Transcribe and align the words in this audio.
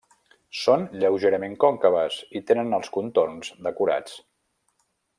Són 0.59 0.85
lleugerament 1.03 1.53
còncaves 1.65 2.17
i 2.39 2.41
tenen 2.53 2.73
els 2.81 2.91
contorns 2.99 3.55
decorats. 3.71 4.21